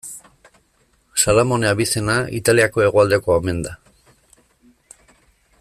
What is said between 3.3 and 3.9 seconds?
omen da.